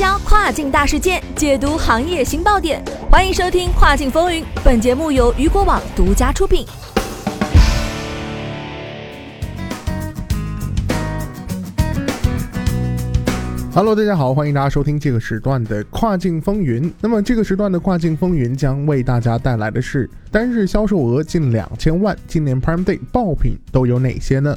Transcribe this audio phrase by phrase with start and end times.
[0.00, 2.82] 销跨境大事件，解读行业新爆点。
[3.10, 6.64] 欢迎收听《跨境风云》，本节目由雨果网独家出品。
[13.74, 16.90] Hello，大家好，欢迎大家收听这个时段的《跨境风云》。
[17.02, 24.56] 那么，这个时段的《跨境风云》将为大家带来的是单日销售额近两千万，今年 Prime Day 爆品都有哪些呢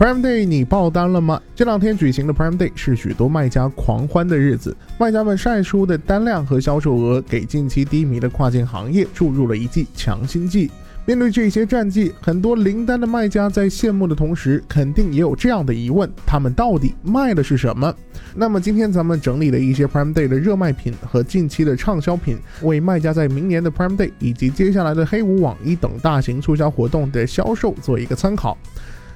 [0.00, 1.38] ？Prime Day，你爆单了吗？
[1.54, 10.70] 这两天举行的 Prime Day 是许多卖家狂欢的日子，卖家们晒出的单量和销售额，给近期低迷的跨境行业注入了一剂强心剂。
[11.04, 17.94] 面对这些战绩，很多零单的卖家在羡慕的同时，肯定也有这样的疑问：他们到底卖的是什么？
[18.34, 28.56] 那么今天咱们整理了一些 Prime Day 的热卖品和近期的畅销品，为卖家在明年的 Prime Day 以及接下来的黑五、网一等大型促销活动的销售做一个参考。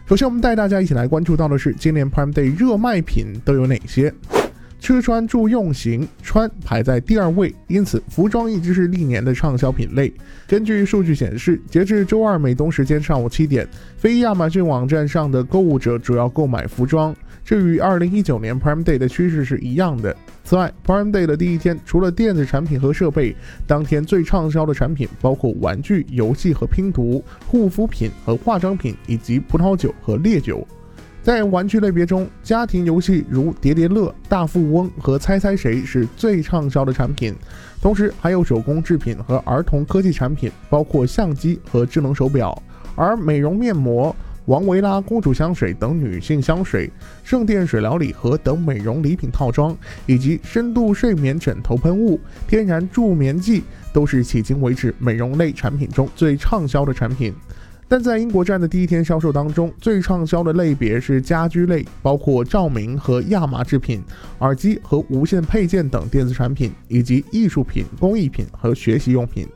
[0.06, 4.12] 首先，我们带大家一起来关注到的是今年 Prime Day 热卖品都有哪些。
[4.78, 10.12] 吃穿住用行，穿排在第二位，因此服装一直是历年的畅销品类。
[10.46, 20.14] 根据数据显示，截至周二美东时间上午七点，非亚马逊网站上的购物者主要购买服装，这与二零一九年 Prime Day 的趋势是一样的。
[20.44, 23.34] 此外，Prime Day 的第一天，除了电子产品和设备，
[23.66, 30.66] 当天最畅销的产品包括玩具、游戏和拼图、护肤品和化妆品，以及葡萄酒和烈酒。
[31.22, 37.34] 在玩具类别中，家庭游戏如叠叠乐、大富翁和猜猜谁是最畅销的产品，
[37.80, 42.62] 同时还有手工制品和儿童科技产品，包括相机和智能手表。
[42.94, 44.14] 而美容面膜、
[44.46, 46.90] 王维拉公主香水等女性香水、
[47.22, 57.32] 圣殿水疗礼盒等美容礼品套装，以及深度睡眠枕头喷雾、天然助眠剂，都是迄今为止美容类产品中最畅销的产品。
[57.86, 64.02] 但在英国站的第一天销售当中，最畅销的类别是家居类，包括照明和亚麻制品、
[64.38, 69.46] 耳机和无线配件等电子产品，以及艺术品、工艺品和学习用品。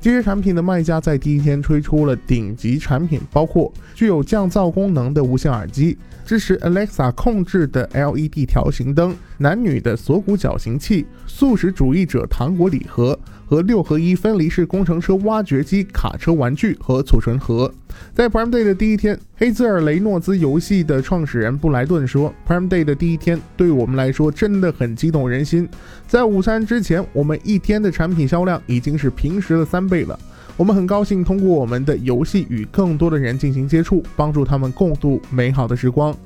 [0.00, 13.18] 这些产品的卖家在第一天推出了顶级产品，包括具有降噪功能的无线耳机、支持 Alexa 控制的 LED 条形灯、男女的锁骨矫形器、素食主义者糖果礼盒。
[13.48, 17.72] 和六合一分离式工程车挖掘机、卡车玩具和储存盒。
[18.14, 25.68] 在 Prime Day 的第一天，黑兹尔雷诺兹游戏的创始人布莱顿说：“Prime Day 的第一天对我们来说真的很激动人心。
[26.06, 30.18] 在午餐之前，我们一天的产品销量已经是平时的三倍了。
[30.56, 36.16] 我们很高兴通过我们的游戏与更多的人进行接触，帮助他们共度美好的时光。”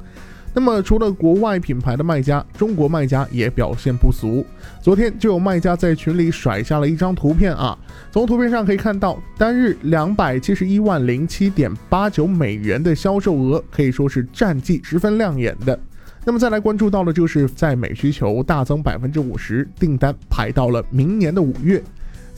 [0.53, 4.45] 那么，除了国外品牌的卖家，中国卖家也表现不俗。
[4.83, 7.79] 昨天就有卖家在群里甩下了一张图片啊，
[8.11, 15.79] 从图片上可以看到，单日两百七十一万零七点八九美元的销售额，可以说是战绩十分亮眼的。
[16.25, 21.83] 那么再来关注到的就是在美需求大增百分之五十，订单排到了明年的五月。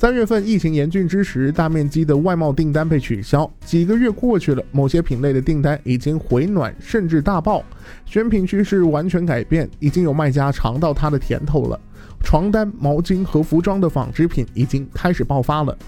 [0.03, 3.49] 三月份疫情严峻之时，大面积的外贸订单被取消。
[3.65, 7.65] 几个月过去了，某些品类的订单已经回暖，甚至大爆。
[8.05, 11.81] 选品趋势完全改变，已经有卖家尝到它的甜头了。
[12.21, 15.79] 床单、毛巾和服装的纺织品已经开始爆发了。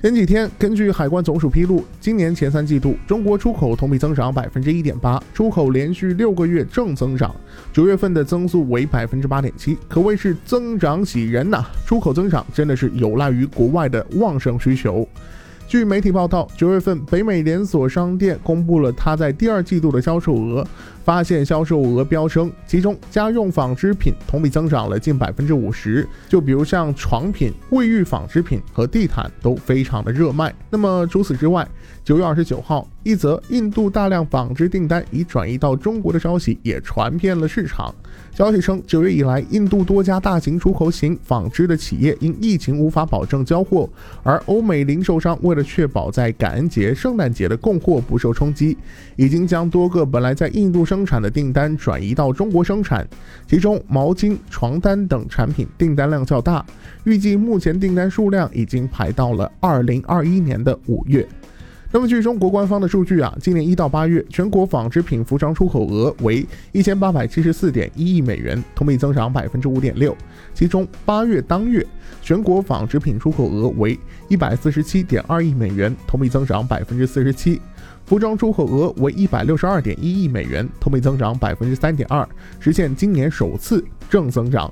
[0.00, 7.34] 前几天，根据海关总署披露，今年前三季度中国出口同比增长百分之一点八，出口连续六个月正增长，
[7.72, 11.64] 九月份的增速为百分之八点七，可谓是增长喜人呐！
[11.84, 15.06] 出口增长真的是有赖于国外的旺盛需求。
[15.68, 20.66] 据媒体报道，九月份北美连锁商店公布了它在第二季度的销售额，
[21.04, 26.08] 发现销售额飙升，其中家用纺织品同比增长了近百分之五十。
[26.26, 30.54] 就比如像床品、卫浴纺织品和地毯都非常的热卖。
[30.70, 31.68] 那么除此之外，
[32.02, 37.94] 九月二十九号，一则印度大量纺织订单已转移到中国的消息也传遍了市场。
[38.34, 43.86] 消息称，九月以来，印度多家大型出口型纺织的企业因疫情无法保证交货，
[44.22, 48.76] 而欧美零售商为了确保在感恩节、圣诞节的供货不受冲击，
[49.16, 53.06] 已经将多个本来在印度生产的订单转移到中国生产。
[53.46, 56.64] 其中，毛巾、床单等产品订单量较大，
[57.04, 61.26] 预计目前订单数量已经排到了二零二一年的五月。
[61.90, 70.14] 那么，据中国官方的数据啊，今年一到八月，全国纺织品服装出口额为一千八百七十四点一亿美元，同比增长百分之五点六。
[70.52, 71.84] 其中，八月当月
[72.20, 73.98] 全国纺织品出口额为
[74.28, 77.58] 一百四十七点二亿美元，同比增长百分之四十七；
[78.04, 82.28] 服装出口额为一百六十二点一亿美元，同比增长百分之三点二，
[82.60, 84.70] 实现今年首次正增长。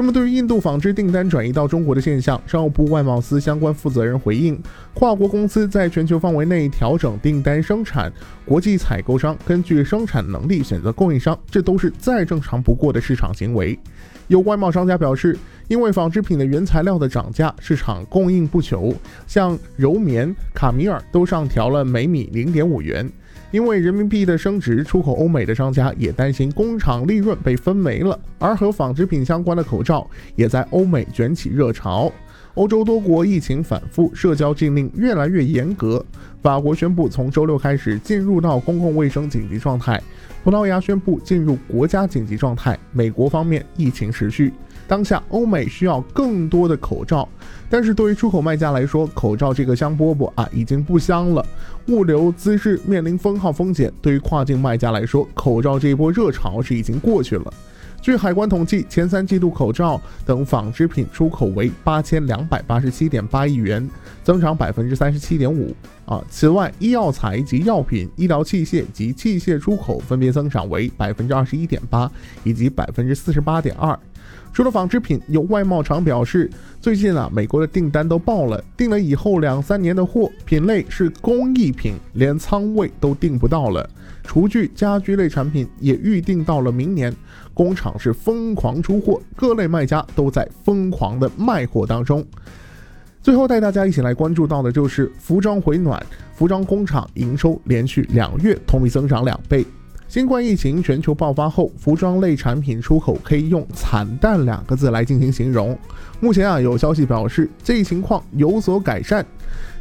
[0.00, 4.56] 那么，对于印度纺织订单转移到中国的现象，商务部外贸司相关负责人回应：
[4.94, 8.12] 跨国公司在全球范围内调整订单生产，
[8.44, 13.76] 国际采购商根据生产能力选择供应商，这都是再正常不过的市场行为。
[14.28, 15.36] 有外贸商家表示，
[15.66, 18.94] 因为纺织品的原材料的涨价，市场供应不求，
[19.26, 23.10] 像柔棉、卡米尔都上调了每米零点五元。
[23.50, 28.18] 因为人民币的升值，出口欧美的商家也担心工厂利润被分没了。
[28.38, 32.12] 而和纺织品相关的口罩也在欧美卷起热潮。
[32.54, 36.04] 欧洲多国疫情反复，社交禁令越来越严格。
[36.42, 40.00] 法国宣布从周六开始进入到公共卫生紧急状态，
[40.42, 42.76] 葡萄牙宣布进入国家紧急状态。
[42.92, 44.52] 美国方面疫情持续。
[44.88, 47.28] 当下欧美需要更多的口罩，
[47.68, 51.44] 但是对于出口卖家来说，口罩这个香饽饽啊已经不香了，
[51.88, 53.92] 物流资质面临封号风险。
[54.00, 57.52] 对于跨境卖家来说，口罩这一波热潮是已经过去了。
[58.00, 63.86] 据海关统计，前三季度口罩等纺织品出口为八千两百八十七点八亿元，
[64.22, 65.74] 增长百分之三十七点五。
[66.06, 72.10] 啊，此外，医药材及药品、医疗器械及器械出口分别增长为百分之二十一点八
[72.44, 73.98] 以及百分之四十八点二。
[74.58, 76.50] 除了纺织品，有外贸厂表示，
[76.80, 83.88] 最近啊，美国的订单都爆了，订了以后两三年的货，品类是工艺品，连仓位都订不到了。
[84.24, 87.14] 厨具、家居类产品也预定到了明年，
[87.54, 92.26] 工厂是疯狂出货，各类卖家都在疯狂的卖货当中。
[93.22, 99.64] 最后带大家一起来关注到的就是服装回暖，服装工厂营收连续两月同比增长两倍。
[100.08, 105.78] 新冠疫情全球爆发后，服装类产品出口可以用惨淡两个字来进行形容。
[106.18, 109.24] 目前啊，有消息表示这一情况有所改善。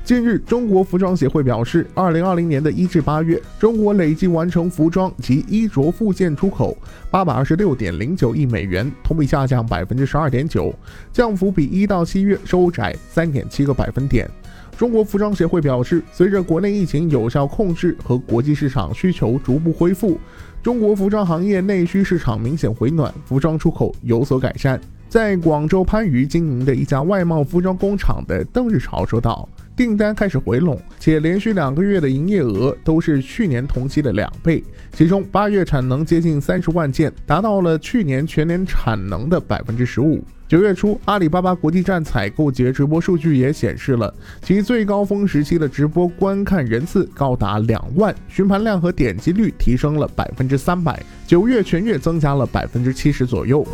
[0.04, 6.78] 近日，中国服装协会表示，二零二零年的一至八月，中国累计完成服装及衣着附件出口
[7.10, 10.74] 八百二十六点零九亿美元，同比下降百分之十二点九，
[11.14, 14.30] 降幅比一到七月收窄三点七个百分点。
[14.78, 20.20] 中国服装协会表示，随着国内疫情有效控制和国际市场需求逐步恢复，
[20.68, 24.78] 中国服装行业内需市场明显回暖，服装出口有所改善。
[25.08, 29.48] 在广州番禺经营的一家外贸服装工厂的邓日潮说道。
[29.78, 34.62] 订单开始回笼，且连续两个月的营业额都是去年同期的两倍。
[34.92, 40.22] 其中八月产能接近三十万件，达到了去年全年产能的百分之十五。
[40.48, 44.12] 九月初，阿里巴巴国际站采购节直播数据也显示了
[44.42, 53.66] 其最高峰时期的直播观看人次高达两万，询盘量和点击率提升了百分之三百，九月全月增加了百分之七十左右。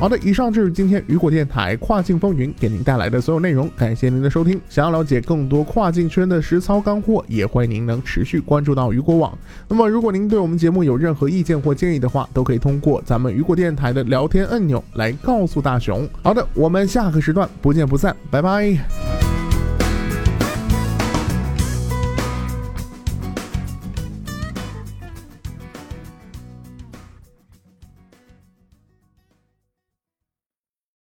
[0.00, 4.60] 好的，以上就是今天雨果电台跨境风云给您带来的所有内容，感谢您的收听。
[4.68, 9.36] 想要了解更多跨境圈的实操干货，也欢迎您能持续关注到雨果网。
[9.66, 16.08] 那么，如果您对我们节目有任何意见或建议的话，都可以通过咱们雨果电台的聊天按钮来告诉大熊。
[16.22, 19.07] 好的，我们下个时段不见不散，拜拜。